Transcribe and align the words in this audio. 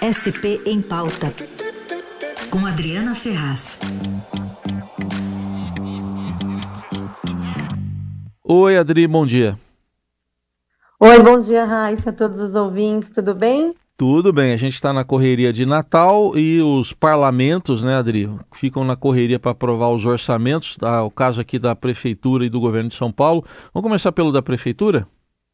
SP 0.00 0.62
em 0.64 0.80
Pauta, 0.80 1.30
com 2.50 2.64
Adriana 2.64 3.14
Ferraz. 3.14 3.78
Oi, 8.42 8.78
Adri, 8.78 9.06
bom 9.06 9.26
dia. 9.26 9.58
Oi, 10.98 11.22
bom 11.22 11.38
dia, 11.38 11.66
Raíssa, 11.66 12.08
a 12.08 12.12
todos 12.14 12.40
os 12.40 12.54
ouvintes, 12.54 13.10
tudo 13.10 13.34
bem? 13.34 13.74
Tudo 13.94 14.32
bem, 14.32 14.54
a 14.54 14.56
gente 14.56 14.74
está 14.74 14.90
na 14.90 15.04
correria 15.04 15.52
de 15.52 15.66
Natal 15.66 16.34
e 16.34 16.62
os 16.62 16.94
parlamentos, 16.94 17.84
né, 17.84 17.96
Adri, 17.96 18.34
ficam 18.54 18.82
na 18.82 18.96
correria 18.96 19.38
para 19.38 19.50
aprovar 19.50 19.90
os 19.90 20.06
orçamentos, 20.06 20.76
tá? 20.76 21.04
o 21.04 21.10
caso 21.10 21.42
aqui 21.42 21.58
da 21.58 21.76
Prefeitura 21.76 22.46
e 22.46 22.48
do 22.48 22.58
Governo 22.58 22.88
de 22.88 22.94
São 22.94 23.12
Paulo. 23.12 23.44
Vamos 23.74 23.86
começar 23.86 24.12
pelo 24.12 24.32
da 24.32 24.40
Prefeitura? 24.40 25.06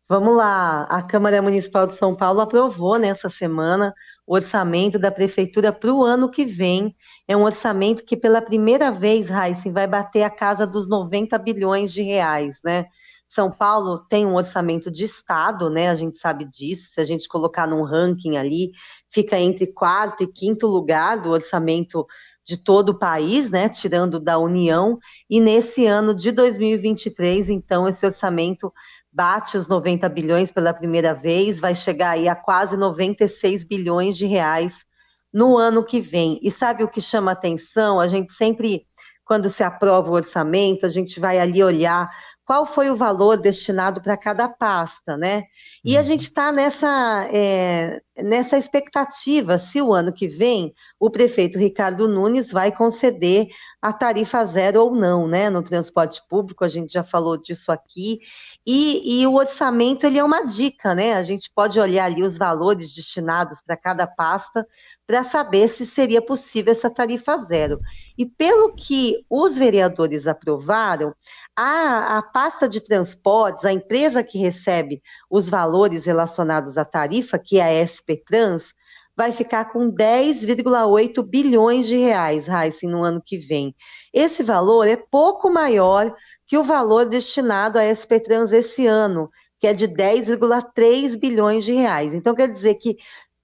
Vamos 0.09 0.37
lá, 0.37 0.83
a 0.85 1.03
Câmara 1.03 1.43
Municipal 1.43 1.85
de 1.85 1.97
São 1.97 2.15
Paulo 2.15 2.41
aprovou 2.41 2.97
nessa 2.97 3.29
semana 3.29 3.93
o 4.27 4.35
orçamento 4.35 4.99
da 4.99 5.11
Prefeitura 5.11 5.73
para 5.73 5.93
o 5.93 6.03
ano 6.03 6.29
que 6.29 6.45
vem. 6.45 6.95
É 7.29 7.37
um 7.37 7.45
orçamento 7.45 8.05
que 8.05 8.17
pela 8.17 8.43
primeira 8.43 8.91
vez, 8.91 9.29
Raíssa, 9.29 9.71
vai 9.71 9.87
bater 9.87 10.23
a 10.23 10.31
casa 10.31 10.67
dos 10.67 10.89
90 10.89 11.39
bilhões 11.39 11.93
de 11.93 12.03
reais, 12.03 12.59
né? 12.65 12.87
São 13.29 13.51
Paulo 13.51 13.99
tem 14.09 14.25
um 14.25 14.35
orçamento 14.35 14.91
de 14.91 15.05
Estado, 15.05 15.69
né? 15.69 15.89
A 15.89 15.95
gente 15.95 16.17
sabe 16.17 16.45
disso. 16.45 16.91
Se 16.93 17.01
a 17.01 17.05
gente 17.05 17.29
colocar 17.29 17.67
num 17.67 17.83
ranking 17.83 18.37
ali, 18.37 18.71
fica 19.11 19.39
entre 19.39 19.67
quarto 19.67 20.23
e 20.23 20.33
quinto 20.33 20.67
lugar 20.67 21.21
do 21.21 21.31
orçamento 21.31 22.07
de 22.45 22.57
todo 22.57 22.91
o 22.91 22.99
país, 22.99 23.51
né? 23.51 23.69
Tirando 23.69 24.21
da 24.21 24.39
União. 24.39 24.99
E 25.29 25.41
nesse 25.41 25.87
ano 25.87 26.15
de 26.15 26.31
2023, 26.31 27.51
então, 27.51 27.89
esse 27.89 28.07
orçamento 28.07 28.73
bate 29.17 29.57
os 29.57 29.67
90 29.67 30.07
bilhões 30.11 30.53
pela 30.53 30.75
primeira 30.75 31.15
vez, 31.15 31.59
vai 31.59 31.75
chegar 31.75 32.11
aí 32.11 32.29
a 32.29 32.37
quase 32.37 32.77
96 32.77 33.65
bilhões 33.65 34.15
de 34.15 34.27
reais 34.27 34.85
no 35.33 35.57
ano 35.57 35.83
que 35.83 36.03
vem. 36.03 36.39
E 36.43 36.51
sabe 36.51 36.85
o 36.85 36.89
que 36.89 37.01
chama 37.01 37.33
atenção? 37.33 37.99
A 37.99 38.09
gente 38.09 38.35
sempre, 38.35 38.87
quando 39.25 39.49
se 39.49 39.65
aprova 39.65 40.11
o 40.11 40.15
orçamento, 40.15 40.85
a 40.85 40.91
gente 40.91 41.19
vai 41.19 41.39
ali 41.39 41.65
olhar 41.65 42.11
qual 42.47 42.65
foi 42.65 42.89
o 42.91 42.97
valor 42.97 43.37
destinado 43.37 44.01
para 44.01 44.17
cada 44.17 44.49
pasta, 44.49 45.17
né? 45.17 45.45
E 45.85 45.97
a 45.97 46.01
uhum. 46.01 46.07
gente 46.07 46.23
está 46.23 46.53
nessa, 46.53 47.29
é, 47.33 48.01
nessa 48.23 48.57
expectativa 48.57 49.59
se 49.59 49.83
o 49.83 49.93
ano 49.93 50.13
que 50.13 50.29
vem 50.29 50.73
o 50.99 51.11
prefeito 51.11 51.59
Ricardo 51.59 52.09
Nunes 52.09 52.53
vai 52.53 52.71
conceder 52.71 53.49
a 53.83 53.93
tarifa 53.93 54.45
zero 54.45 54.81
ou 54.81 54.95
não, 54.95 55.27
né? 55.27 55.51
No 55.51 55.61
transporte 55.61 56.23
público, 56.29 56.65
a 56.65 56.69
gente 56.69 56.93
já 56.93 57.03
falou 57.03 57.37
disso 57.37 57.73
aqui. 57.73 58.21
E, 58.65 59.21
e 59.21 59.27
o 59.27 59.35
orçamento 59.35 60.07
ele 60.07 60.19
é 60.19 60.25
uma 60.25 60.45
dica, 60.45 60.95
né? 60.95 61.15
A 61.15 61.23
gente 61.25 61.51
pode 61.53 61.81
olhar 61.81 62.05
ali 62.05 62.23
os 62.23 62.39
valores 62.39 62.95
destinados 62.95 63.61
para 63.61 63.77
cada 63.77 64.07
pasta 64.07 64.65
para 65.07 65.23
saber 65.23 65.69
se 65.69 65.87
seria 65.87 66.21
possível 66.21 66.73
essa 66.73 66.91
tarifa 66.91 67.37
zero. 67.37 67.79
E 68.19 68.27
pelo 68.27 68.75
que 68.75 69.25
os 69.31 69.57
vereadores 69.57 70.27
aprovaram, 70.27 71.15
a, 71.55 72.19
a 72.19 72.23
pasta 72.23 72.69
de 72.69 72.81
transportes, 72.81 73.65
a 73.65 73.73
empresa 73.73 74.23
que 74.23 74.39
recebe 74.39 75.01
os 75.31 75.49
valores 75.49 76.05
relacionados 76.05 76.77
à 76.77 76.85
tarifa, 76.85 77.39
que 77.39 77.59
é 77.59 77.81
a 77.81 77.87
SP 77.87 78.19
Trans, 78.27 78.75
vai 79.17 79.33
ficar 79.33 79.67
com 79.67 79.91
10,8 79.91 81.23
bilhões 81.23 81.87
de 81.87 81.97
reais, 81.97 82.47
Raíssa, 82.47 82.87
no 82.87 83.03
ano 83.03 83.23
que 83.25 83.39
vem. 83.39 83.75
Esse 84.13 84.43
valor 84.43 84.87
é 84.87 84.97
pouco 84.97 85.49
maior 85.49 86.15
que 86.47 86.59
o 86.59 86.65
valor 86.65 87.07
destinado 87.07 87.79
à 87.79 87.83
SP 87.89 88.21
Trans 88.21 88.53
esse 88.53 88.87
ano, 88.87 89.31
que 89.59 89.67
é 89.67 89.73
de 89.73 89.89
10,3 89.89 91.19
bilhões 91.19 91.65
de 91.65 91.73
reais. 91.73 92.13
Então, 92.13 92.35
quer 92.35 92.51
dizer 92.51 92.75
que 92.75 92.97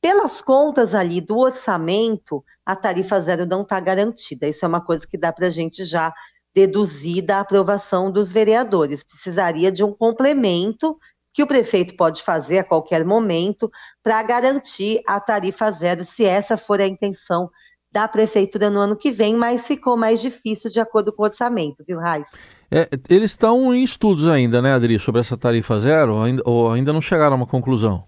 pelas 0.03 0.41
contas 0.42 0.95
ali 0.97 1.20
do 1.20 1.39
orçamento, 1.39 2.45
a 2.67 2.75
tarifa 2.75 3.20
zero 3.20 3.47
não 3.47 3.62
está 3.62 3.78
garantida. 3.78 4.48
Isso 4.48 4.64
é 4.64 4.69
uma 4.69 4.81
coisa 4.81 5.06
que 5.06 5.17
dá 5.17 5.33
para 5.33 5.47
a 5.47 5.50
gente 5.50 5.84
já 5.84 6.12
deduzir 6.53 7.25
da 7.25 7.39
aprovação 7.39 8.10
dos 8.10 8.32
vereadores. 8.32 9.04
Precisaria 9.04 9.71
de 9.71 9.84
um 9.84 9.93
complemento 9.93 10.99
que 11.32 11.43
o 11.43 11.47
prefeito 11.47 11.97
pode 11.97 12.22
fazer 12.22 12.59
a 12.59 12.65
qualquer 12.65 13.04
momento 13.04 13.71
para 14.03 14.22
garantir 14.22 15.00
a 15.06 15.19
tarifa 15.19 15.71
zero, 15.71 16.05
se 16.05 16.25
essa 16.25 16.59
for 16.59 16.81
a 16.81 16.87
intenção 16.87 17.49
da 17.91 18.09
prefeitura 18.09 18.71
no 18.71 18.81
ano 18.81 18.97
que 18.97 19.10
vem, 19.10 19.37
mas 19.37 19.66
ficou 19.66 19.97
mais 19.97 20.21
difícil 20.21 20.71
de 20.71 20.81
acordo 20.81 21.12
com 21.12 21.22
o 21.22 21.26
orçamento, 21.26 21.84
viu, 21.87 21.99
Raiz? 21.99 22.26
É, 22.71 22.88
eles 23.09 23.32
estão 23.32 23.72
em 23.72 23.84
estudos 23.84 24.26
ainda, 24.26 24.60
né, 24.60 24.72
Adri, 24.72 24.99
sobre 24.99 25.21
essa 25.21 25.37
tarifa 25.37 25.78
zero, 25.78 26.16
ou 26.44 26.71
ainda, 26.71 26.93
não 26.93 27.03
chegaram 27.03 27.34
a 27.34 27.37
uma 27.37 27.47
conclusão? 27.47 28.05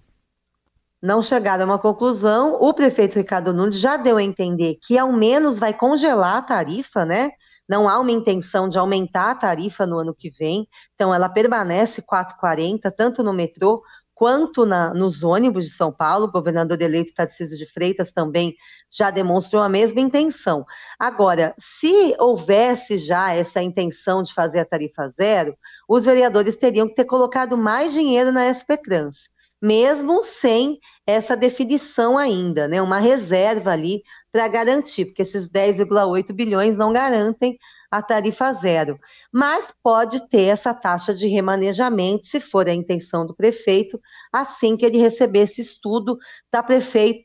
Não 1.05 1.21
chegaram 1.21 1.65
a 1.65 1.67
uma 1.67 1.79
conclusão. 1.79 2.57
O 2.59 2.73
prefeito 2.73 3.17
Ricardo 3.17 3.53
Nunes 3.53 3.79
já 3.79 3.99
deu 3.99 4.17
a 4.17 4.23
entender 4.23 4.79
que 4.83 4.97
ao 4.97 5.13
menos 5.13 5.59
vai 5.59 5.75
congelar 5.75 6.37
a 6.37 6.43
tarifa, 6.43 7.05
né? 7.05 7.31
Não 7.69 7.87
há 7.87 7.99
uma 7.99 8.11
intenção 8.11 8.71
de 8.71 8.79
aumentar 8.79 9.31
a 9.31 9.35
tarifa 9.35 9.87
no 9.87 9.99
ano 9.99 10.15
que 10.15 10.31
vem, 10.31 10.67
então 10.95 11.15
ela 11.15 11.29
permanece 11.29 12.01
4,40 12.01 12.91
tanto 12.97 13.23
no 13.23 13.35
metrô 13.35 13.83
quanto 14.15 14.65
na, 14.65 14.95
nos 14.95 15.23
ônibus 15.23 15.67
de 15.67 15.73
São 15.73 15.93
Paulo. 15.93 16.25
O 16.25 16.33
governador 16.33 16.81
eleito 16.81 17.13
Tarcísio 17.15 17.59
de 17.59 17.67
Freitas 17.67 18.11
também 18.11 18.55
já 18.91 19.11
demonstrou 19.11 19.63
a 19.63 19.69
mesma 19.69 20.01
intenção. 20.01 20.65
Agora, 20.99 21.55
se 21.59 22.17
houvesse 22.19 22.97
já 22.97 23.35
essa 23.35 23.63
intenção 23.63 24.23
de 24.23 24.33
fazer 24.33 24.61
a 24.61 24.65
tarifa 24.65 25.07
zero, 25.09 25.55
os 25.87 26.05
vereadores 26.07 26.57
teriam 26.57 26.89
que 26.89 26.95
ter 26.95 27.05
colocado 27.05 27.59
mais 27.59 27.93
dinheiro 27.93 28.33
na 28.33 28.49
SP 28.49 28.79
Trans 28.79 29.34
mesmo 29.65 30.23
sem 30.23 30.79
essa 31.07 31.35
definição 31.35 32.19
ainda, 32.19 32.69
né? 32.69 32.83
Uma 32.83 32.99
reserva 32.99 33.71
ali 33.71 34.03
para 34.34 34.49
garantir, 34.49 35.05
porque 35.05 35.22
esses 35.22 35.49
10,8 35.49 36.33
bilhões 36.33 36.77
não 36.77 36.93
garantem 36.93 37.56
a 37.89 38.03
tarifa 38.03 38.53
zero. 38.53 38.99
Mas 39.33 39.72
pode 39.81 40.28
ter 40.28 40.47
essa 40.47 40.75
taxa 40.75 41.15
de 41.15 41.28
remanejamento, 41.28 42.27
se 42.27 42.41
for 42.41 42.67
a 42.67 42.75
intenção 42.75 43.25
do 43.25 43.33
prefeito, 43.33 43.97
assim 44.33 44.77
que 44.77 44.84
ele 44.84 44.99
receber 44.99 45.43
esse 45.43 45.61
estudo. 45.61 46.19
Está 46.47 46.65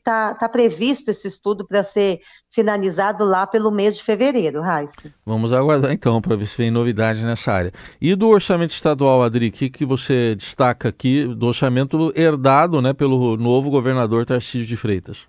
tá, 0.04 0.34
tá 0.36 0.48
previsto 0.48 1.10
esse 1.10 1.26
estudo 1.26 1.66
para 1.66 1.82
ser 1.82 2.20
finalizado 2.48 3.24
lá 3.24 3.44
pelo 3.44 3.72
mês 3.72 3.96
de 3.96 4.04
fevereiro, 4.04 4.60
Raíssa. 4.60 5.12
Vamos 5.26 5.52
aguardar 5.52 5.90
então 5.90 6.22
para 6.22 6.36
ver 6.36 6.46
se 6.46 6.58
tem 6.58 6.70
novidade 6.70 7.24
nessa 7.24 7.52
área. 7.52 7.72
E 8.00 8.14
do 8.14 8.28
orçamento 8.28 8.72
estadual, 8.72 9.20
Adri, 9.24 9.48
o 9.48 9.52
que, 9.52 9.68
que 9.68 9.84
você 9.84 10.36
destaca 10.36 10.88
aqui 10.88 11.24
do 11.24 11.46
orçamento 11.46 12.12
herdado 12.14 12.80
né, 12.80 12.92
pelo 12.92 13.36
novo 13.36 13.68
governador 13.68 14.24
Tarcísio 14.24 14.64
de 14.64 14.76
Freitas? 14.76 15.26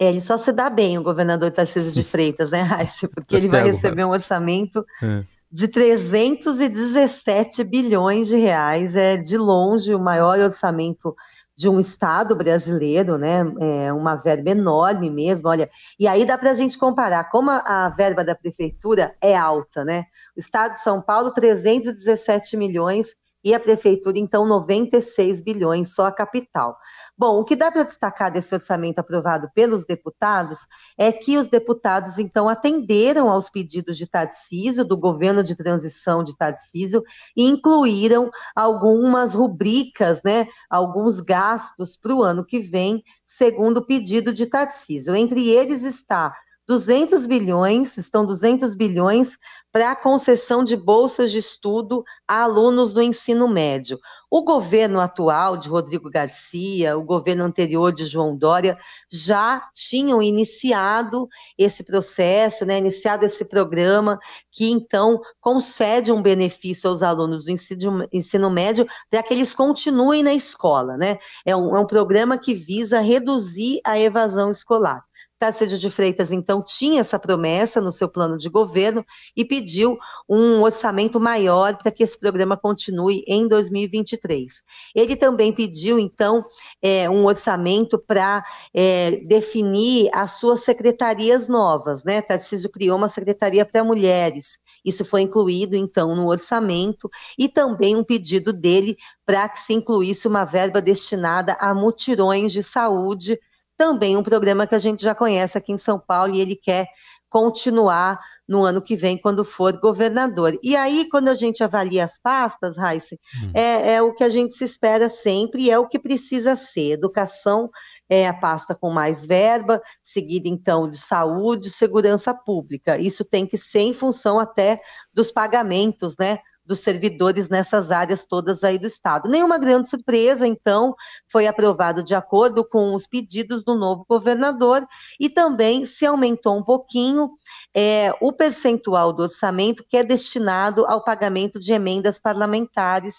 É, 0.00 0.08
ele 0.08 0.20
só 0.22 0.38
se 0.38 0.50
dá 0.50 0.70
bem, 0.70 0.96
o 0.96 1.02
governador 1.02 1.50
Tarcísio 1.50 1.92
de 1.92 2.02
Freitas, 2.08 2.50
né, 2.50 2.62
Raíssa? 2.62 3.06
Porque 3.06 3.36
ele 3.36 3.48
vai 3.48 3.62
receber 3.64 4.02
um 4.04 4.10
orçamento 4.10 4.82
é. 5.02 5.22
de 5.52 5.68
317 5.68 7.62
bilhões 7.62 8.28
de 8.28 8.36
reais. 8.36 8.96
É 8.96 9.18
de 9.18 9.36
longe 9.36 9.94
o 9.94 10.00
maior 10.00 10.38
orçamento 10.38 11.14
de 11.54 11.68
um 11.68 11.78
Estado 11.78 12.34
brasileiro, 12.34 13.18
né? 13.18 13.44
É 13.60 13.92
uma 13.92 14.16
verba 14.16 14.48
enorme 14.48 15.10
mesmo, 15.10 15.50
olha. 15.50 15.68
E 15.98 16.08
aí 16.08 16.24
dá 16.24 16.38
para 16.38 16.52
a 16.52 16.54
gente 16.54 16.78
comparar 16.78 17.24
como 17.28 17.50
a, 17.50 17.58
a, 17.58 17.88
verba 17.90 18.24
da 18.24 18.34
prefeitura 18.34 19.14
é 19.20 19.36
alta, 19.36 19.84
né? 19.84 20.06
O 20.34 20.40
Estado 20.40 20.72
de 20.72 20.82
São 20.82 21.02
Paulo, 21.02 21.30
317 21.34 22.56
milhões, 22.56 23.14
e 23.42 23.54
a 23.54 23.60
prefeitura, 23.60 24.18
então, 24.18 24.46
96 24.46 25.40
bilhões, 25.40 25.94
só 25.94 26.06
a 26.06 26.12
capital. 26.12 26.76
Bom, 27.16 27.38
o 27.38 27.44
que 27.44 27.56
dá 27.56 27.70
para 27.70 27.82
destacar 27.82 28.30
desse 28.30 28.54
orçamento 28.54 28.98
aprovado 28.98 29.50
pelos 29.54 29.84
deputados 29.84 30.58
é 30.98 31.12
que 31.12 31.38
os 31.38 31.48
deputados, 31.48 32.18
então, 32.18 32.48
atenderam 32.48 33.28
aos 33.28 33.50
pedidos 33.50 33.96
de 33.96 34.06
Tarcísio, 34.06 34.84
do 34.84 34.96
governo 34.96 35.42
de 35.42 35.54
transição 35.54 36.24
de 36.24 36.36
Tarcísio, 36.36 37.02
e 37.36 37.44
incluíram 37.44 38.30
algumas 38.54 39.34
rubricas, 39.34 40.22
né, 40.22 40.46
alguns 40.68 41.20
gastos 41.20 41.96
para 41.96 42.14
o 42.14 42.22
ano 42.22 42.44
que 42.44 42.60
vem, 42.60 43.02
segundo 43.24 43.78
o 43.78 43.86
pedido 43.86 44.32
de 44.32 44.46
Tarcísio. 44.46 45.14
Entre 45.14 45.48
eles 45.48 45.82
está 45.82 46.34
200 46.70 47.26
bilhões, 47.26 47.96
estão 47.96 48.24
200 48.24 48.76
bilhões 48.76 49.36
para 49.72 49.90
a 49.90 49.96
concessão 49.96 50.62
de 50.62 50.76
bolsas 50.76 51.32
de 51.32 51.40
estudo 51.40 52.04
a 52.28 52.44
alunos 52.44 52.92
do 52.92 53.02
ensino 53.02 53.48
médio. 53.48 53.98
O 54.30 54.44
governo 54.44 55.00
atual 55.00 55.56
de 55.56 55.68
Rodrigo 55.68 56.08
Garcia, 56.08 56.96
o 56.96 57.02
governo 57.02 57.42
anterior 57.42 57.92
de 57.92 58.04
João 58.04 58.36
Dória, 58.36 58.78
já 59.10 59.68
tinham 59.74 60.22
iniciado 60.22 61.28
esse 61.58 61.82
processo, 61.82 62.64
né, 62.64 62.78
iniciado 62.78 63.26
esse 63.26 63.44
programa 63.44 64.16
que 64.52 64.70
então 64.70 65.20
concede 65.40 66.12
um 66.12 66.22
benefício 66.22 66.88
aos 66.88 67.02
alunos 67.02 67.44
do 67.44 67.50
ensino, 67.50 68.06
ensino 68.12 68.48
médio 68.48 68.86
para 69.10 69.24
que 69.24 69.34
eles 69.34 69.52
continuem 69.52 70.22
na 70.22 70.32
escola. 70.32 70.96
Né? 70.96 71.18
É 71.44 71.56
um, 71.56 71.76
é 71.76 71.80
um 71.80 71.86
programa 71.86 72.38
que 72.38 72.54
visa 72.54 73.00
reduzir 73.00 73.80
a 73.84 73.98
evasão 73.98 74.52
escolar. 74.52 75.09
Tarcísio 75.40 75.78
de 75.78 75.88
Freitas, 75.88 76.30
então, 76.30 76.62
tinha 76.62 77.00
essa 77.00 77.18
promessa 77.18 77.80
no 77.80 77.90
seu 77.90 78.06
plano 78.06 78.36
de 78.36 78.50
governo 78.50 79.02
e 79.34 79.42
pediu 79.42 79.98
um 80.28 80.60
orçamento 80.60 81.18
maior 81.18 81.78
para 81.78 81.90
que 81.90 82.02
esse 82.02 82.20
programa 82.20 82.58
continue 82.58 83.24
em 83.26 83.48
2023. 83.48 84.62
Ele 84.94 85.16
também 85.16 85.50
pediu, 85.50 85.98
então, 85.98 86.44
é, 86.82 87.08
um 87.08 87.24
orçamento 87.24 87.98
para 87.98 88.44
é, 88.74 89.12
definir 89.24 90.10
as 90.12 90.32
suas 90.32 90.60
secretarias 90.60 91.48
novas, 91.48 92.04
né? 92.04 92.20
Tarcísio 92.20 92.68
criou 92.68 92.98
uma 92.98 93.08
secretaria 93.08 93.64
para 93.64 93.82
mulheres. 93.82 94.58
Isso 94.84 95.06
foi 95.06 95.22
incluído, 95.22 95.74
então, 95.74 96.14
no 96.14 96.28
orçamento 96.28 97.10
e 97.38 97.48
também 97.48 97.96
um 97.96 98.04
pedido 98.04 98.52
dele 98.52 98.94
para 99.24 99.48
que 99.48 99.58
se 99.58 99.72
incluísse 99.72 100.28
uma 100.28 100.44
verba 100.44 100.82
destinada 100.82 101.54
a 101.54 101.74
mutirões 101.74 102.52
de 102.52 102.62
saúde 102.62 103.38
também 103.80 104.14
um 104.14 104.22
programa 104.22 104.66
que 104.66 104.74
a 104.74 104.78
gente 104.78 105.02
já 105.02 105.14
conhece 105.14 105.56
aqui 105.56 105.72
em 105.72 105.78
São 105.78 105.98
Paulo 105.98 106.34
e 106.34 106.40
ele 106.42 106.54
quer 106.54 106.86
continuar 107.30 108.20
no 108.46 108.62
ano 108.62 108.82
que 108.82 108.94
vem, 108.94 109.16
quando 109.16 109.42
for 109.42 109.72
governador. 109.80 110.58
E 110.62 110.76
aí, 110.76 111.08
quando 111.08 111.28
a 111.28 111.34
gente 111.34 111.64
avalia 111.64 112.04
as 112.04 112.20
pastas, 112.20 112.76
Raíssa, 112.76 113.16
hum. 113.42 113.52
é, 113.54 113.94
é, 113.94 114.02
o 114.02 114.12
que 114.12 114.22
a 114.22 114.28
gente 114.28 114.54
se 114.54 114.64
espera 114.64 115.08
sempre 115.08 115.62
e 115.62 115.70
é 115.70 115.78
o 115.78 115.88
que 115.88 115.98
precisa 115.98 116.54
ser. 116.56 116.90
Educação 116.90 117.70
é 118.06 118.28
a 118.28 118.34
pasta 118.34 118.74
com 118.74 118.90
mais 118.90 119.24
verba, 119.24 119.80
seguida 120.02 120.46
então 120.46 120.86
de 120.86 120.98
saúde, 120.98 121.70
segurança 121.70 122.34
pública. 122.34 122.98
Isso 122.98 123.24
tem 123.24 123.46
que 123.46 123.56
ser 123.56 123.80
em 123.80 123.94
função 123.94 124.38
até 124.38 124.78
dos 125.14 125.32
pagamentos, 125.32 126.16
né? 126.18 126.38
Dos 126.70 126.78
servidores 126.78 127.48
nessas 127.48 127.90
áreas 127.90 128.24
todas 128.24 128.62
aí 128.62 128.78
do 128.78 128.86
Estado. 128.86 129.28
Nenhuma 129.28 129.58
grande 129.58 129.88
surpresa, 129.88 130.46
então, 130.46 130.94
foi 131.28 131.48
aprovado 131.48 132.00
de 132.00 132.14
acordo 132.14 132.64
com 132.64 132.94
os 132.94 133.08
pedidos 133.08 133.64
do 133.64 133.74
novo 133.74 134.06
governador 134.08 134.86
e 135.18 135.28
também 135.28 135.84
se 135.84 136.06
aumentou 136.06 136.56
um 136.56 136.62
pouquinho 136.62 137.32
é, 137.74 138.14
o 138.20 138.32
percentual 138.32 139.12
do 139.12 139.24
orçamento 139.24 139.84
que 139.88 139.96
é 139.96 140.04
destinado 140.04 140.86
ao 140.86 141.02
pagamento 141.02 141.58
de 141.58 141.72
emendas 141.72 142.20
parlamentares. 142.20 143.16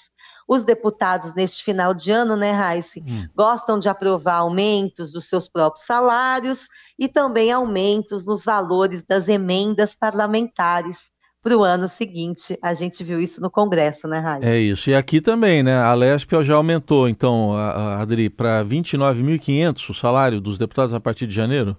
Os 0.47 0.63
deputados, 0.63 1.35
neste 1.35 1.61
final 1.61 1.93
de 1.93 2.09
ano, 2.09 2.37
né, 2.37 2.51
Raice, 2.53 3.03
hum. 3.05 3.27
gostam 3.35 3.77
de 3.77 3.89
aprovar 3.89 4.35
aumentos 4.35 5.11
dos 5.11 5.27
seus 5.27 5.49
próprios 5.49 5.85
salários 5.85 6.69
e 6.97 7.09
também 7.09 7.51
aumentos 7.51 8.25
nos 8.25 8.45
valores 8.45 9.03
das 9.03 9.27
emendas 9.27 9.93
parlamentares 9.93 11.11
para 11.41 11.57
o 11.57 11.63
ano 11.63 11.87
seguinte. 11.87 12.57
A 12.61 12.73
gente 12.73 13.03
viu 13.03 13.19
isso 13.19 13.41
no 13.41 13.49
Congresso, 13.49 14.07
né, 14.07 14.19
Raíssa? 14.19 14.49
É 14.49 14.59
isso. 14.59 14.89
E 14.89 14.95
aqui 14.95 15.19
também, 15.19 15.63
né? 15.63 15.77
A 15.77 15.93
Lesp 15.93 16.31
já 16.43 16.55
aumentou, 16.55 17.09
então, 17.09 17.53
Adri, 17.53 18.29
para 18.29 18.63
29.500 18.63 19.89
o 19.89 19.93
salário 19.93 20.39
dos 20.39 20.57
deputados 20.57 20.93
a 20.93 20.99
partir 20.99 21.25
de 21.25 21.33
janeiro? 21.33 21.75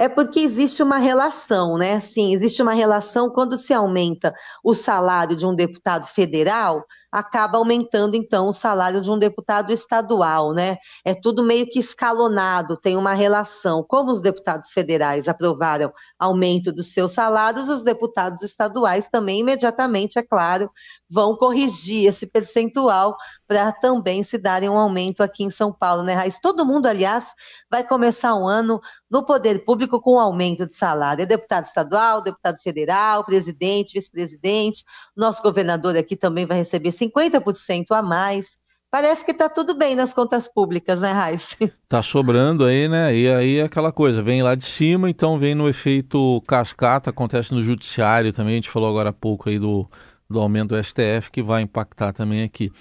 É 0.00 0.08
porque 0.08 0.38
existe 0.38 0.80
uma 0.80 0.98
relação, 0.98 1.76
né? 1.76 1.98
Sim, 1.98 2.32
existe 2.32 2.62
uma 2.62 2.72
relação 2.72 3.28
quando 3.28 3.56
se 3.56 3.74
aumenta 3.74 4.32
o 4.62 4.72
salário 4.72 5.34
de 5.34 5.44
um 5.44 5.54
deputado 5.54 6.06
federal, 6.06 6.84
acaba 7.10 7.58
aumentando 7.58 8.14
então 8.14 8.48
o 8.48 8.52
salário 8.52 9.00
de 9.00 9.10
um 9.10 9.18
deputado 9.18 9.72
estadual, 9.72 10.52
né? 10.52 10.76
É 11.04 11.14
tudo 11.14 11.42
meio 11.42 11.66
que 11.66 11.78
escalonado, 11.78 12.76
tem 12.76 12.96
uma 12.96 13.14
relação. 13.14 13.82
Como 13.82 14.10
os 14.10 14.20
deputados 14.20 14.70
federais 14.72 15.28
aprovaram 15.28 15.92
aumento 16.18 16.72
dos 16.72 16.92
seus 16.92 17.12
salários, 17.12 17.68
os 17.68 17.82
deputados 17.82 18.42
estaduais 18.42 19.08
também 19.08 19.40
imediatamente, 19.40 20.18
é 20.18 20.22
claro, 20.22 20.70
vão 21.10 21.34
corrigir 21.36 22.06
esse 22.06 22.26
percentual 22.26 23.16
para 23.46 23.72
também 23.72 24.22
se 24.22 24.36
darem 24.36 24.68
um 24.68 24.76
aumento 24.76 25.22
aqui 25.22 25.42
em 25.42 25.50
São 25.50 25.72
Paulo, 25.72 26.02
né, 26.02 26.12
Raiz? 26.12 26.38
Todo 26.38 26.66
mundo, 26.66 26.86
aliás, 26.86 27.32
vai 27.70 27.86
começar 27.86 28.34
um 28.34 28.46
ano 28.46 28.80
no 29.10 29.24
poder 29.24 29.64
público 29.64 30.00
com 30.02 30.16
um 30.16 30.20
aumento 30.20 30.66
de 30.66 30.74
salário. 30.74 31.22
É 31.22 31.26
deputado 31.26 31.64
estadual, 31.64 32.20
deputado 32.20 32.58
federal, 32.58 33.24
presidente, 33.24 33.94
vice-presidente. 33.94 34.84
Nosso 35.16 35.42
governador 35.42 35.96
aqui 35.96 36.14
também 36.14 36.44
vai 36.44 36.58
receber 36.58 36.90
50% 36.98 37.86
a 37.92 38.02
mais. 38.02 38.58
Parece 38.90 39.22
que 39.22 39.32
está 39.32 39.50
tudo 39.50 39.74
bem 39.74 39.94
nas 39.94 40.14
contas 40.14 40.48
públicas, 40.48 40.98
né, 40.98 41.12
Raiz? 41.12 41.56
Está 41.60 42.00
sobrando 42.02 42.64
aí, 42.64 42.88
né? 42.88 43.14
E 43.14 43.28
aí 43.28 43.56
é 43.58 43.64
aquela 43.64 43.92
coisa, 43.92 44.22
vem 44.22 44.42
lá 44.42 44.54
de 44.54 44.64
cima, 44.64 45.10
então 45.10 45.38
vem 45.38 45.54
no 45.54 45.68
efeito 45.68 46.42
cascata, 46.48 47.10
acontece 47.10 47.52
no 47.52 47.62
judiciário 47.62 48.32
também, 48.32 48.54
a 48.54 48.56
gente 48.56 48.70
falou 48.70 48.88
agora 48.88 49.10
há 49.10 49.12
pouco 49.12 49.50
aí 49.50 49.58
do, 49.58 49.86
do 50.28 50.40
aumento 50.40 50.70
do 50.74 50.82
STF, 50.82 51.30
que 51.30 51.42
vai 51.42 51.60
impactar 51.60 52.14
também 52.14 52.42
aqui. 52.42 52.72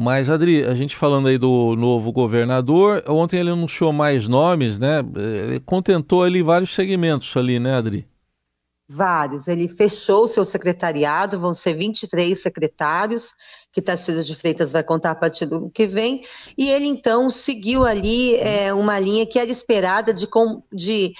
Mas, 0.00 0.30
Adri, 0.30 0.64
a 0.64 0.74
gente 0.74 0.94
falando 0.94 1.26
aí 1.26 1.38
do 1.38 1.74
novo 1.74 2.12
governador, 2.12 3.02
ontem 3.08 3.40
ele 3.40 3.50
anunciou 3.50 3.92
mais 3.92 4.28
nomes, 4.28 4.78
né? 4.78 5.00
Ele 5.16 5.58
contentou 5.60 6.22
ali 6.22 6.40
vários 6.40 6.72
segmentos 6.72 7.36
ali, 7.36 7.58
né, 7.58 7.74
Adri? 7.74 8.06
Vários. 8.90 9.46
Ele 9.46 9.68
fechou 9.68 10.24
o 10.24 10.28
seu 10.28 10.46
secretariado, 10.46 11.38
vão 11.38 11.52
ser 11.52 11.74
23 11.74 12.40
secretários, 12.40 13.34
que 13.70 13.82
Tarcísio 13.82 14.24
de 14.24 14.34
Freitas 14.34 14.72
vai 14.72 14.82
contar 14.82 15.10
a 15.10 15.14
partir 15.14 15.44
do 15.44 15.68
que 15.68 15.86
vem, 15.86 16.24
e 16.56 16.70
ele 16.70 16.86
então 16.86 17.28
seguiu 17.28 17.84
ali 17.84 18.36
é, 18.36 18.72
uma 18.72 18.98
linha 18.98 19.26
que 19.26 19.38
era 19.38 19.50
esperada 19.50 20.14
de, 20.14 20.26
de 20.72 21.12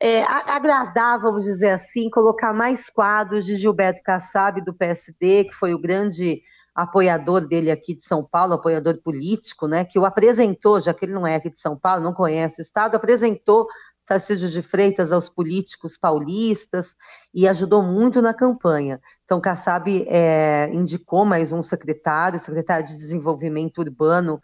é, 0.00 0.22
agradar, 0.22 1.18
vamos 1.18 1.42
dizer 1.42 1.70
assim, 1.70 2.08
colocar 2.08 2.54
mais 2.54 2.88
quadros 2.88 3.44
de 3.44 3.56
Gilberto 3.56 4.00
Kassab 4.04 4.60
do 4.60 4.72
PSD, 4.72 5.44
que 5.44 5.54
foi 5.54 5.74
o 5.74 5.80
grande 5.80 6.40
apoiador 6.72 7.40
dele 7.48 7.72
aqui 7.72 7.96
de 7.96 8.02
São 8.02 8.22
Paulo, 8.22 8.52
apoiador 8.52 9.02
político, 9.02 9.66
né, 9.66 9.84
que 9.84 9.98
o 9.98 10.04
apresentou, 10.04 10.80
já 10.80 10.94
que 10.94 11.04
ele 11.04 11.12
não 11.12 11.26
é 11.26 11.34
aqui 11.34 11.50
de 11.50 11.58
São 11.58 11.76
Paulo, 11.76 12.04
não 12.04 12.12
conhece 12.12 12.60
o 12.60 12.62
Estado, 12.62 12.94
apresentou 12.94 13.66
Tarcísio 14.08 14.48
de 14.48 14.62
Freitas 14.62 15.12
aos 15.12 15.28
políticos 15.28 15.98
paulistas 15.98 16.96
e 17.34 17.46
ajudou 17.46 17.82
muito 17.82 18.22
na 18.22 18.32
campanha. 18.32 18.98
Então, 19.24 19.38
Kassab 19.38 19.86
é, 20.08 20.70
indicou 20.72 21.26
mais 21.26 21.52
um 21.52 21.62
secretário, 21.62 22.40
secretário 22.40 22.86
de 22.86 22.96
Desenvolvimento 22.96 23.78
Urbano 23.78 24.40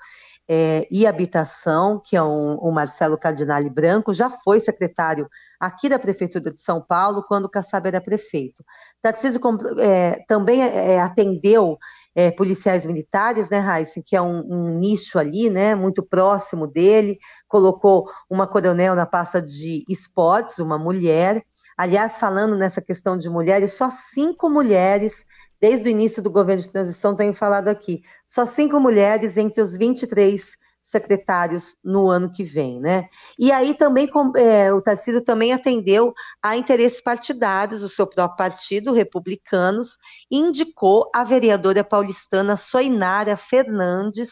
é, 0.47 0.87
e 0.91 1.07
Habitação, 1.07 1.99
que 2.05 2.15
é 2.15 2.23
um, 2.23 2.57
o 2.57 2.71
Marcelo 2.71 3.17
Cardinale 3.17 3.71
Branco, 3.71 4.13
já 4.13 4.29
foi 4.29 4.61
secretário 4.61 5.27
aqui 5.59 5.89
da 5.89 5.99
Prefeitura 5.99 6.53
de 6.53 6.61
São 6.61 6.83
Paulo 6.83 7.25
quando 7.27 7.49
Kassab 7.49 7.89
era 7.89 8.03
prefeito. 8.03 8.63
Tarcísio 9.01 9.41
é, 9.79 10.23
também 10.29 10.63
é, 10.63 11.01
atendeu 11.01 11.79
é, 12.15 12.31
policiais 12.31 12.87
militares, 12.87 13.51
né, 13.51 13.59
Raíssa, 13.59 14.01
que 14.05 14.15
é 14.15 14.23
um, 14.23 14.45
um, 14.49 14.79
nicho 14.79 15.19
ali, 15.19 15.51
né, 15.51 15.75
muito 15.75 16.03
próximo 16.03 16.67
dele, 16.67 17.19
colocou 17.49 18.09
uma 18.31 18.47
coronel 18.47 18.95
na 18.95 19.05
pasta 19.05 19.43
de 19.43 19.85
esportes, 19.89 20.59
uma 20.59 20.79
mulher. 20.79 21.43
Aliás, 21.77 22.19
falando 22.19 22.57
nessa 22.57 22.81
questão 22.81 23.19
de 23.19 23.29
mulheres, 23.29 23.73
só 23.73 23.91
cinco 23.91 24.49
mulheres, 24.49 25.25
desde 25.61 25.89
o 25.89 25.91
início 25.91 26.23
do 26.23 26.31
governo 26.31 26.63
de 26.63 26.71
transição, 26.71 27.17
tenho 27.17 27.35
falado 27.35 27.69
aqui, 27.69 28.03
só 28.27 28.47
cinco 28.47 28.79
mulheres 28.79 29.37
entre 29.37 29.61
os 29.61 29.77
23 29.77 30.64
secretários 30.85 31.75
no 31.83 32.11
ano 32.11 32.31
que 32.31 32.45
vem, 32.45 32.79
né? 32.79 33.09
E 33.39 33.51
aí 33.51 33.73
também 33.73 34.07
é, 34.37 34.71
o 34.71 34.83
Tarcísio 34.83 35.25
também 35.25 35.51
atendeu 35.51 36.13
a 36.43 36.59
interesses 36.59 37.01
partidários, 37.01 37.83
o 37.83 37.89
seu 37.89 38.07
próprio 38.07 38.37
partido, 38.37 38.93
republicanos, 38.93 39.97
indicou 40.31 41.11
a 41.15 41.25
vereadora 41.25 41.83
paulistana 41.83 42.55
Soinara 42.55 43.35
Fernandes 43.35 44.31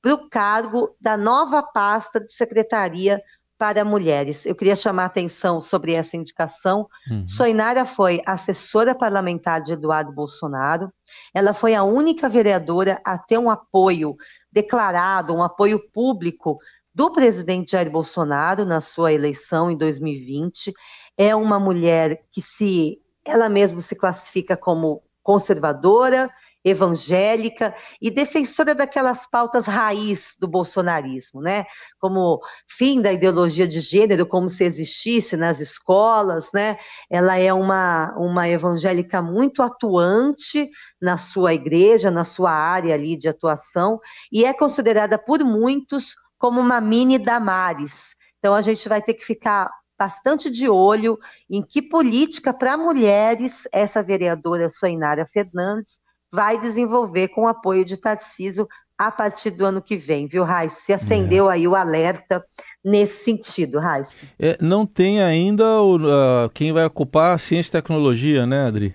para 0.00 0.14
o 0.14 0.30
cargo 0.30 0.96
da 0.98 1.18
nova 1.18 1.62
pasta 1.62 2.18
de 2.18 2.32
secretaria 2.32 3.22
para 3.58 3.84
mulheres. 3.84 4.46
Eu 4.46 4.54
queria 4.54 4.74
chamar 4.74 5.02
a 5.02 5.06
atenção 5.06 5.60
sobre 5.60 5.92
essa 5.92 6.16
indicação. 6.16 6.88
Uhum. 7.10 7.28
Soinara 7.28 7.84
foi 7.84 8.22
assessora 8.24 8.94
parlamentar 8.94 9.60
de 9.60 9.74
Eduardo 9.74 10.14
Bolsonaro. 10.14 10.90
Ela 11.34 11.52
foi 11.52 11.74
a 11.74 11.82
única 11.82 12.26
vereadora 12.26 12.98
a 13.04 13.18
ter 13.18 13.36
um 13.36 13.50
apoio 13.50 14.16
declarado, 14.52 15.34
um 15.34 15.42
apoio 15.42 15.80
público 15.92 16.58
do 16.94 17.12
presidente 17.12 17.72
Jair 17.72 17.90
Bolsonaro 17.90 18.64
na 18.64 18.80
sua 18.80 19.12
eleição 19.12 19.70
em 19.70 19.76
2020. 19.76 20.72
É 21.16 21.34
uma 21.34 21.58
mulher 21.58 22.24
que 22.30 22.42
se 22.42 23.00
ela 23.24 23.48
mesma 23.48 23.80
se 23.80 23.94
classifica 23.94 24.56
como 24.56 25.02
conservadora, 25.22 26.30
evangélica 26.64 27.74
e 28.00 28.10
defensora 28.10 28.74
daquelas 28.74 29.26
pautas 29.26 29.66
raiz 29.66 30.34
do 30.38 30.46
bolsonarismo, 30.46 31.40
né? 31.40 31.64
Como 31.98 32.40
fim 32.68 33.00
da 33.00 33.12
ideologia 33.12 33.66
de 33.66 33.80
gênero, 33.80 34.26
como 34.26 34.48
se 34.48 34.64
existisse 34.64 35.36
nas 35.36 35.60
escolas, 35.60 36.50
né? 36.52 36.78
Ela 37.08 37.38
é 37.38 37.52
uma, 37.52 38.14
uma 38.16 38.48
evangélica 38.48 39.22
muito 39.22 39.62
atuante 39.62 40.70
na 41.00 41.16
sua 41.16 41.54
igreja, 41.54 42.10
na 42.10 42.24
sua 42.24 42.52
área 42.52 42.94
ali 42.94 43.16
de 43.16 43.28
atuação, 43.28 43.98
e 44.30 44.44
é 44.44 44.52
considerada 44.52 45.18
por 45.18 45.42
muitos 45.42 46.14
como 46.38 46.60
uma 46.60 46.80
mini 46.80 47.18
Damares. 47.18 48.14
Então 48.38 48.54
a 48.54 48.60
gente 48.62 48.88
vai 48.88 49.02
ter 49.02 49.14
que 49.14 49.24
ficar 49.24 49.70
bastante 49.98 50.50
de 50.50 50.66
olho 50.68 51.18
em 51.48 51.62
que 51.62 51.82
política 51.82 52.54
para 52.54 52.76
mulheres 52.76 53.68
essa 53.70 54.02
vereadora 54.02 54.70
Soinara 54.70 55.26
Fernandes 55.26 56.00
vai 56.32 56.58
desenvolver 56.58 57.28
com 57.28 57.42
o 57.42 57.48
apoio 57.48 57.84
de 57.84 57.96
Tarciso 57.96 58.68
a 58.96 59.10
partir 59.10 59.50
do 59.50 59.64
ano 59.64 59.80
que 59.80 59.96
vem, 59.96 60.26
viu, 60.26 60.44
Raíssa? 60.44 60.80
Se 60.82 60.92
acendeu 60.92 61.50
é. 61.50 61.54
aí 61.54 61.66
o 61.66 61.74
alerta 61.74 62.44
nesse 62.84 63.24
sentido, 63.24 63.78
Raíssa. 63.78 64.24
É, 64.38 64.58
não 64.60 64.84
tem 64.84 65.22
ainda 65.22 65.80
o, 65.80 65.96
uh, 65.96 66.50
quem 66.52 66.70
vai 66.70 66.84
ocupar 66.84 67.34
a 67.34 67.38
ciência 67.38 67.70
e 67.70 67.72
tecnologia, 67.72 68.44
né, 68.44 68.66
Adri? 68.66 68.94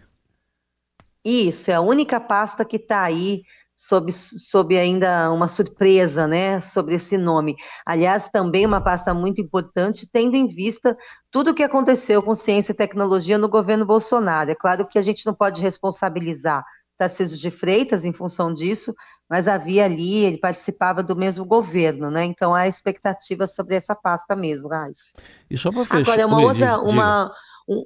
Isso, 1.24 1.72
é 1.72 1.74
a 1.74 1.82
única 1.82 2.20
pasta 2.20 2.64
que 2.64 2.76
está 2.76 3.02
aí 3.02 3.42
sob, 3.76 4.12
sob 4.14 4.78
ainda 4.78 5.32
uma 5.32 5.48
surpresa, 5.48 6.28
né, 6.28 6.62
sobre 6.62 6.96
esse 6.96 7.18
nome. 7.18 7.56
Aliás, 7.84 8.30
também 8.30 8.66
uma 8.66 8.80
pasta 8.80 9.12
muito 9.12 9.42
importante, 9.42 10.08
tendo 10.12 10.36
em 10.36 10.48
vista 10.48 10.96
tudo 11.32 11.50
o 11.50 11.54
que 11.56 11.64
aconteceu 11.64 12.22
com 12.22 12.36
ciência 12.36 12.72
e 12.72 12.76
tecnologia 12.76 13.40
no 13.40 13.50
governo 13.50 13.88
Bolsonaro. 13.88 14.52
É 14.52 14.56
claro 14.56 14.88
que 14.88 15.00
a 15.00 15.02
gente 15.02 15.26
não 15.26 15.34
pode 15.34 15.62
responsabilizar 15.64 16.64
Tarcísio 16.98 17.38
de 17.38 17.52
Freitas 17.52 18.06
em 18.06 18.14
função 18.14 18.54
disso, 18.54 18.96
mas 19.30 19.48
havia 19.48 19.86
ali, 19.86 20.26
ele 20.26 20.38
participava 20.38 21.04
do 21.04 21.16
mesmo 21.16 21.46
governo, 21.46 22.10
né? 22.10 22.24
Então 22.26 22.54
há 22.54 22.68
expectativa 22.68 23.48
sobre 23.48 23.76
essa 23.76 23.96
pasta 23.96 24.36
mesmo, 24.36 24.70
Raiz. 24.70 25.14
E 25.50 25.58
só 25.58 25.72
para 25.72 25.86
fechar. 25.86 26.02
Agora, 26.02 26.28
uma 26.28 26.42
outra, 26.42 26.80
uma, 26.80 27.36
um, 27.68 27.86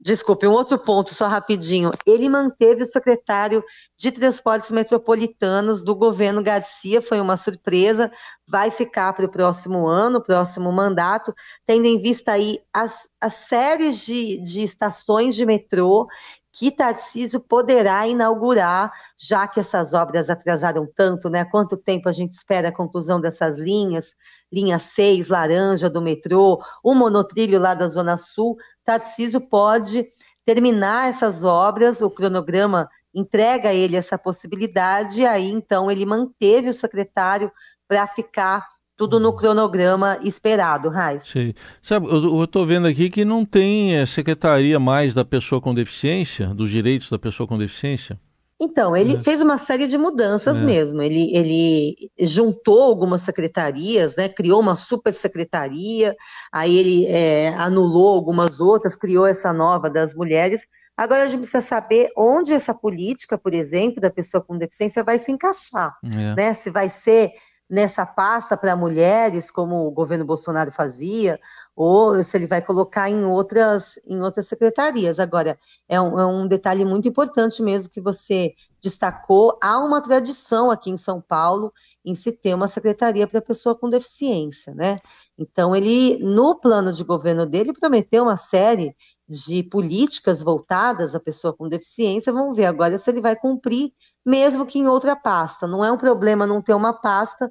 Desculpe, 0.00 0.46
um 0.46 0.52
outro 0.52 0.78
ponto, 0.78 1.12
só 1.12 1.26
rapidinho. 1.26 1.90
Ele 2.06 2.28
manteve 2.28 2.84
o 2.84 2.86
secretário 2.86 3.64
de 3.96 4.12
Transportes 4.12 4.70
Metropolitanos 4.70 5.82
do 5.82 5.94
governo 5.94 6.42
Garcia, 6.42 7.02
foi 7.02 7.20
uma 7.20 7.36
surpresa, 7.36 8.10
vai 8.48 8.70
ficar 8.70 9.12
para 9.12 9.26
o 9.26 9.30
próximo 9.30 9.86
ano, 9.86 10.22
próximo 10.22 10.72
mandato, 10.72 11.34
tendo 11.66 11.84
em 11.86 12.00
vista 12.00 12.32
aí 12.32 12.58
as, 12.72 13.06
as 13.20 13.34
séries 13.34 13.98
de, 13.98 14.42
de 14.42 14.62
estações 14.62 15.36
de 15.36 15.44
metrô 15.44 16.08
que 16.50 16.72
Tarcísio 16.72 17.38
poderá 17.38 18.08
inaugurar, 18.08 18.90
já 19.16 19.46
que 19.46 19.60
essas 19.60 19.92
obras 19.92 20.28
atrasaram 20.28 20.88
tanto, 20.96 21.28
né? 21.28 21.44
Quanto 21.44 21.76
tempo 21.76 22.08
a 22.08 22.12
gente 22.12 22.32
espera 22.32 22.70
a 22.70 22.74
conclusão 22.74 23.20
dessas 23.20 23.58
linhas? 23.58 24.16
Linha 24.50 24.78
6, 24.78 25.28
laranja 25.28 25.90
do 25.90 26.00
metrô, 26.00 26.60
o 26.82 26.94
monotrilho 26.94 27.60
lá 27.60 27.74
da 27.74 27.86
Zona 27.86 28.16
Sul, 28.16 28.56
Tarcísio 28.82 29.40
pode 29.40 30.08
terminar 30.44 31.10
essas 31.10 31.44
obras, 31.44 32.00
o 32.00 32.10
cronograma 32.10 32.88
entrega 33.14 33.68
a 33.68 33.74
ele 33.74 33.96
essa 33.96 34.16
possibilidade, 34.16 35.20
e 35.20 35.26
aí 35.26 35.50
então 35.50 35.90
ele 35.90 36.06
manteve 36.06 36.70
o 36.70 36.74
secretário 36.74 37.52
para 37.88 38.06
ficar 38.06 38.66
tudo 38.96 39.20
no 39.20 39.32
cronograma 39.32 40.18
esperado, 40.22 40.88
Raiz. 40.88 41.22
Sim. 41.22 41.54
Sabe, 41.80 42.08
eu 42.08 42.42
estou 42.42 42.66
vendo 42.66 42.88
aqui 42.88 43.08
que 43.08 43.24
não 43.24 43.44
tem 43.44 43.96
é, 43.96 44.04
secretaria 44.04 44.78
mais 44.80 45.14
da 45.14 45.24
pessoa 45.24 45.60
com 45.60 45.72
deficiência, 45.72 46.48
dos 46.48 46.68
direitos 46.68 47.08
da 47.08 47.18
pessoa 47.18 47.46
com 47.46 47.56
deficiência. 47.56 48.20
Então, 48.60 48.96
ele 48.96 49.14
é. 49.14 49.20
fez 49.20 49.40
uma 49.40 49.56
série 49.56 49.86
de 49.86 49.96
mudanças 49.96 50.60
é. 50.60 50.64
mesmo. 50.64 51.00
Ele, 51.00 51.30
ele 51.32 52.10
juntou 52.18 52.82
algumas 52.82 53.20
secretarias, 53.20 54.16
né, 54.16 54.28
criou 54.28 54.60
uma 54.60 54.74
super 54.74 55.14
secretaria, 55.14 56.14
aí 56.52 56.76
ele 56.76 57.06
é, 57.06 57.50
anulou 57.50 58.08
algumas 58.08 58.58
outras, 58.58 58.96
criou 58.96 59.26
essa 59.26 59.52
nova 59.52 59.88
das 59.88 60.12
mulheres. 60.12 60.66
Agora 60.96 61.22
a 61.22 61.28
gente 61.28 61.42
precisa 61.42 61.60
saber 61.60 62.10
onde 62.16 62.52
essa 62.52 62.74
política, 62.74 63.38
por 63.38 63.54
exemplo, 63.54 64.00
da 64.00 64.10
pessoa 64.10 64.42
com 64.42 64.58
deficiência 64.58 65.04
vai 65.04 65.18
se 65.18 65.30
encaixar. 65.30 65.94
É. 66.04 66.34
Né? 66.34 66.54
Se 66.54 66.68
vai 66.68 66.88
ser 66.88 67.30
nessa 67.68 68.06
pasta 68.06 68.56
para 68.56 68.74
mulheres, 68.74 69.50
como 69.50 69.86
o 69.86 69.90
governo 69.90 70.24
Bolsonaro 70.24 70.72
fazia, 70.72 71.38
ou 71.76 72.22
se 72.24 72.36
ele 72.36 72.46
vai 72.46 72.62
colocar 72.62 73.10
em 73.10 73.24
outras, 73.24 74.00
em 74.06 74.20
outras 74.22 74.48
secretarias. 74.48 75.20
Agora, 75.20 75.58
é 75.88 76.00
um, 76.00 76.18
é 76.18 76.26
um 76.26 76.46
detalhe 76.46 76.84
muito 76.84 77.06
importante 77.08 77.62
mesmo 77.62 77.90
que 77.90 78.00
você 78.00 78.54
destacou. 78.80 79.58
Há 79.62 79.78
uma 79.78 80.00
tradição 80.00 80.70
aqui 80.70 80.90
em 80.90 80.96
São 80.96 81.20
Paulo 81.20 81.72
em 82.04 82.14
se 82.14 82.32
ter 82.32 82.54
uma 82.54 82.68
secretaria 82.68 83.26
para 83.26 83.40
pessoa 83.40 83.74
com 83.74 83.90
deficiência, 83.90 84.74
né? 84.74 84.96
Então, 85.36 85.76
ele, 85.76 86.18
no 86.18 86.58
plano 86.58 86.92
de 86.92 87.04
governo 87.04 87.44
dele, 87.44 87.72
prometeu 87.72 88.22
uma 88.22 88.36
série 88.36 88.96
de 89.28 89.62
políticas 89.62 90.40
voltadas 90.40 91.14
à 91.14 91.20
pessoa 91.20 91.54
com 91.54 91.68
deficiência. 91.68 92.32
Vamos 92.32 92.56
ver 92.56 92.64
agora 92.64 92.96
se 92.96 93.10
ele 93.10 93.20
vai 93.20 93.36
cumprir 93.36 93.92
mesmo 94.28 94.66
que 94.66 94.78
em 94.78 94.86
outra 94.86 95.16
pasta. 95.16 95.66
Não 95.66 95.82
é 95.82 95.90
um 95.90 95.96
problema 95.96 96.46
não 96.46 96.60
ter 96.60 96.74
uma 96.74 96.92
pasta 96.92 97.50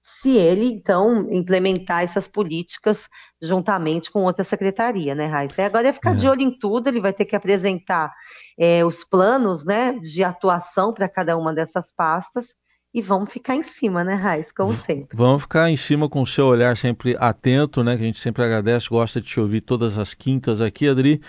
se 0.00 0.36
ele, 0.36 0.66
então, 0.66 1.28
implementar 1.30 2.02
essas 2.02 2.26
políticas 2.26 3.08
juntamente 3.42 4.10
com 4.10 4.22
outra 4.22 4.44
secretaria, 4.44 5.14
né, 5.14 5.26
Raíssa? 5.26 5.64
Agora 5.64 5.88
é 5.88 5.92
ficar 5.92 6.12
é. 6.12 6.14
de 6.14 6.28
olho 6.28 6.42
em 6.42 6.58
tudo, 6.58 6.88
ele 6.88 7.00
vai 7.00 7.12
ter 7.12 7.24
que 7.26 7.36
apresentar 7.36 8.10
é, 8.58 8.84
os 8.84 9.04
planos 9.04 9.64
né, 9.64 9.98
de 9.98 10.24
atuação 10.24 10.92
para 10.92 11.08
cada 11.08 11.36
uma 11.36 11.54
dessas 11.54 11.92
pastas 11.94 12.48
e 12.92 13.02
vamos 13.02 13.32
ficar 13.32 13.54
em 13.54 13.62
cima, 13.62 14.04
né, 14.04 14.14
Raiz, 14.14 14.52
como 14.52 14.72
sempre. 14.72 15.16
Vamos 15.16 15.42
ficar 15.42 15.68
em 15.68 15.76
cima 15.76 16.08
com 16.08 16.22
o 16.22 16.26
seu 16.26 16.46
olhar 16.46 16.76
sempre 16.76 17.16
atento, 17.18 17.82
né, 17.82 17.96
que 17.96 18.02
a 18.02 18.06
gente 18.06 18.20
sempre 18.20 18.44
agradece, 18.44 18.88
gosta 18.88 19.20
de 19.20 19.26
te 19.26 19.40
ouvir 19.40 19.62
todas 19.62 19.98
as 19.98 20.14
quintas 20.14 20.60
aqui, 20.60 20.88
Adri. 20.88 21.20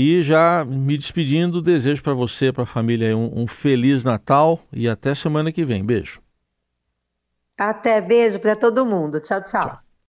E 0.00 0.22
já 0.22 0.64
me 0.64 0.96
despedindo, 0.96 1.60
desejo 1.60 2.04
para 2.04 2.14
você, 2.14 2.52
para 2.52 2.62
a 2.62 2.66
família, 2.66 3.16
um, 3.16 3.40
um 3.42 3.48
feliz 3.48 4.04
Natal 4.04 4.60
e 4.72 4.88
até 4.88 5.12
semana 5.12 5.50
que 5.50 5.64
vem. 5.64 5.84
Beijo. 5.84 6.20
Até, 7.58 8.00
beijo 8.00 8.38
para 8.38 8.54
todo 8.54 8.86
mundo. 8.86 9.18
tchau. 9.18 9.42
tchau. 9.42 9.70
tchau. 9.70 9.87